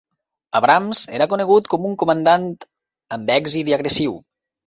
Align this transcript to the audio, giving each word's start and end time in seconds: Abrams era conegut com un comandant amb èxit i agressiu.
Abrams 0.59 1.01
era 1.17 1.27
conegut 1.33 1.69
com 1.73 1.85
un 1.91 1.93
comandant 2.03 2.49
amb 3.17 3.31
èxit 3.37 3.73
i 3.73 3.79
agressiu. 3.81 4.19